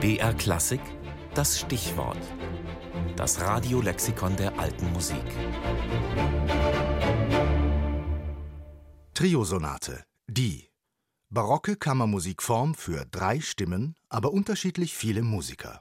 [0.00, 0.80] BR Klassik,
[1.34, 2.22] das Stichwort.
[3.16, 5.24] Das Radiolexikon der alten Musik.
[9.12, 10.68] Triosonate, die.
[11.30, 15.80] Barocke Kammermusikform für drei Stimmen, aber unterschiedlich viele Musiker.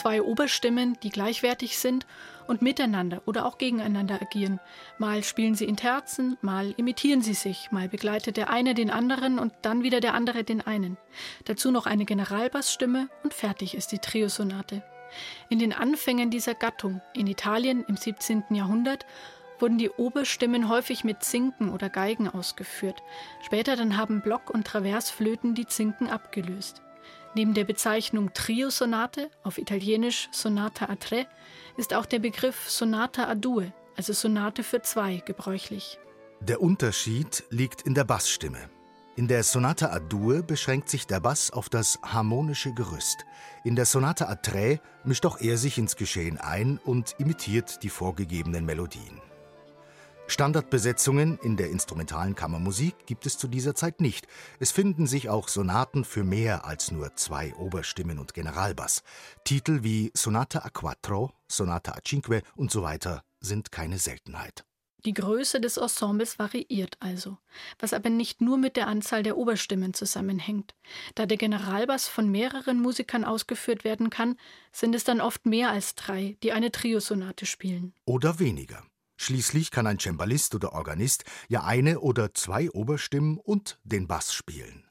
[0.00, 2.06] Zwei Oberstimmen, die gleichwertig sind
[2.46, 4.58] und miteinander oder auch gegeneinander agieren.
[4.96, 9.38] Mal spielen sie in Terzen, mal imitieren sie sich, mal begleitet der eine den anderen
[9.38, 10.96] und dann wieder der andere den einen.
[11.44, 14.82] Dazu noch eine Generalbassstimme und fertig ist die Triosonate.
[15.50, 18.44] In den Anfängen dieser Gattung, in Italien im 17.
[18.50, 19.04] Jahrhundert,
[19.58, 23.02] wurden die Oberstimmen häufig mit Zinken oder Geigen ausgeführt.
[23.42, 26.80] Später dann haben Block- und Traversflöten die Zinken abgelöst.
[27.34, 31.26] Neben der Bezeichnung Trio-Sonate, auf Italienisch Sonata a tre,
[31.76, 35.98] ist auch der Begriff Sonata a due, also Sonate für zwei, gebräuchlich.
[36.40, 38.68] Der Unterschied liegt in der Bassstimme.
[39.14, 43.24] In der Sonata a due beschränkt sich der Bass auf das harmonische Gerüst.
[43.62, 47.90] In der Sonata a tre mischt auch er sich ins Geschehen ein und imitiert die
[47.90, 49.20] vorgegebenen Melodien.
[50.30, 54.26] Standardbesetzungen in der instrumentalen Kammermusik gibt es zu dieser Zeit nicht.
[54.60, 59.02] Es finden sich auch Sonaten für mehr als nur zwei Oberstimmen und Generalbass.
[59.44, 64.64] Titel wie Sonata a quattro, Sonata a cinque und so weiter sind keine Seltenheit.
[65.04, 67.38] Die Größe des Ensembles variiert also,
[67.78, 70.74] was aber nicht nur mit der Anzahl der Oberstimmen zusammenhängt.
[71.14, 74.36] Da der Generalbass von mehreren Musikern ausgeführt werden kann,
[74.72, 77.94] sind es dann oft mehr als drei, die eine Triosonate spielen.
[78.04, 78.84] Oder weniger.
[79.22, 84.84] Schließlich kann ein Cembalist oder Organist ja eine oder zwei Oberstimmen und den Bass spielen.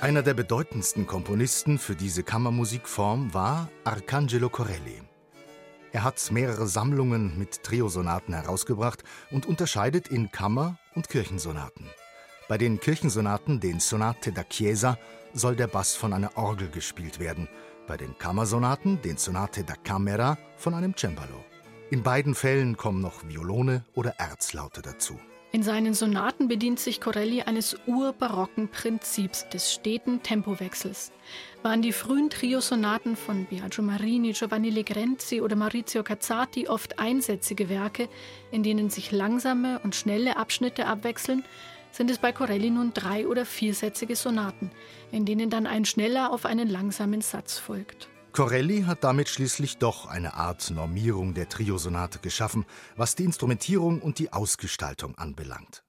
[0.00, 5.02] Einer der bedeutendsten Komponisten für diese Kammermusikform war Arcangelo Corelli.
[5.90, 9.02] Er hat mehrere Sammlungen mit Triosonaten herausgebracht
[9.32, 11.90] und unterscheidet in Kammer- und Kirchensonaten.
[12.46, 14.98] Bei den Kirchensonaten, den Sonate da Chiesa,
[15.34, 17.48] soll der Bass von einer Orgel gespielt werden–
[17.86, 21.44] bei den Kammersonaten, den Sonate da Camera, von einem Cembalo.
[21.90, 25.18] In beiden Fällen kommen noch Violone oder Erzlaute dazu.
[25.52, 31.12] In seinen Sonaten bedient sich Corelli eines urbarocken Prinzips des steten Tempowechsels.
[31.62, 38.08] Waren die frühen Triosonaten von Biagio Marini, Giovanni Legrenzi oder Maurizio Cazzati oft einsätzige Werke,
[38.50, 41.44] in denen sich langsame und schnelle Abschnitte abwechseln,
[41.96, 44.70] sind es bei Corelli nun drei- oder viersätzige Sonaten,
[45.10, 48.08] in denen dann ein schneller auf einen langsamen Satz folgt.
[48.32, 54.18] Corelli hat damit schließlich doch eine Art Normierung der Triosonate geschaffen, was die Instrumentierung und
[54.18, 55.82] die Ausgestaltung anbelangt.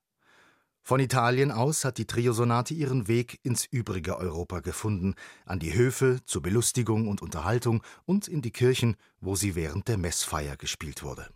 [0.82, 5.16] Von Italien aus hat die Triosonate ihren Weg ins übrige Europa gefunden,
[5.46, 9.98] an die Höfe zur Belustigung und Unterhaltung und in die Kirchen, wo sie während der
[9.98, 11.28] Messfeier gespielt wurde.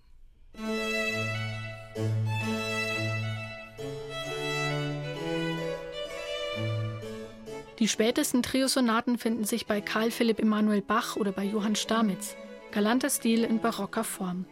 [7.81, 12.35] Die spätesten Triosonaten finden sich bei Karl Philipp Emanuel Bach oder bei Johann Stamitz.
[12.71, 14.45] Galanter Stil in barocker Form.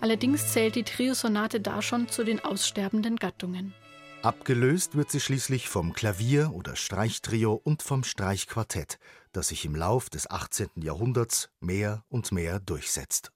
[0.00, 3.72] Allerdings zählt die Triosonate da schon zu den aussterbenden Gattungen.
[4.22, 8.98] Abgelöst wird sie schließlich vom Klavier- oder Streichtrio und vom Streichquartett,
[9.32, 10.70] das sich im Lauf des 18.
[10.82, 13.32] Jahrhunderts mehr und mehr durchsetzt.